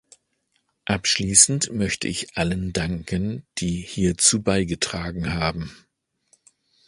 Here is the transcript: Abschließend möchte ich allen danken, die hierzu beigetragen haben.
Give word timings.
Abschließend 0.85 1.71
möchte 1.73 2.07
ich 2.07 2.35
allen 2.35 2.73
danken, 2.73 3.45
die 3.59 3.81
hierzu 3.81 4.41
beigetragen 4.41 5.35
haben. 5.35 5.73